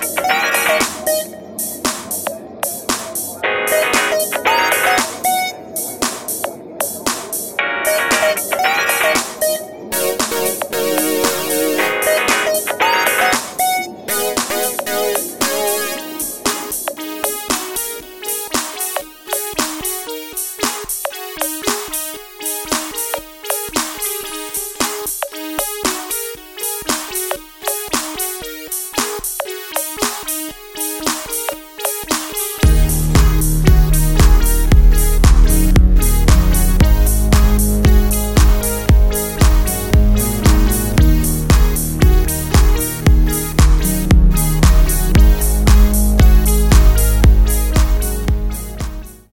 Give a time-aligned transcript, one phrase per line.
[0.00, 0.49] Bye.